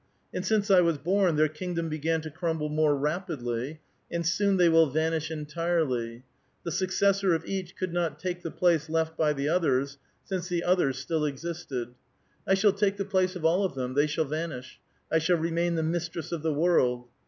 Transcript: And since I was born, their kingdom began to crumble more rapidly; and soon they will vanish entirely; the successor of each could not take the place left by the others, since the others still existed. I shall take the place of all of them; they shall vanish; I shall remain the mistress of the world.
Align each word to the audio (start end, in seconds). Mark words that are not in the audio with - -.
And 0.33 0.43
since 0.43 0.71
I 0.71 0.81
was 0.81 0.97
born, 0.97 1.35
their 1.35 1.47
kingdom 1.47 1.87
began 1.87 2.21
to 2.21 2.31
crumble 2.31 2.69
more 2.69 2.95
rapidly; 2.97 3.81
and 4.09 4.25
soon 4.25 4.57
they 4.57 4.67
will 4.67 4.87
vanish 4.89 5.29
entirely; 5.29 6.23
the 6.63 6.71
successor 6.71 7.35
of 7.35 7.45
each 7.45 7.75
could 7.75 7.93
not 7.93 8.19
take 8.19 8.41
the 8.41 8.49
place 8.49 8.89
left 8.89 9.15
by 9.15 9.31
the 9.31 9.47
others, 9.47 9.99
since 10.23 10.47
the 10.47 10.63
others 10.63 10.97
still 10.97 11.23
existed. 11.23 11.93
I 12.47 12.55
shall 12.55 12.73
take 12.73 12.97
the 12.97 13.05
place 13.05 13.35
of 13.35 13.45
all 13.45 13.63
of 13.63 13.75
them; 13.75 13.93
they 13.93 14.07
shall 14.07 14.25
vanish; 14.25 14.79
I 15.11 15.19
shall 15.19 15.37
remain 15.37 15.75
the 15.75 15.83
mistress 15.83 16.31
of 16.31 16.41
the 16.41 16.51
world. 16.51 17.07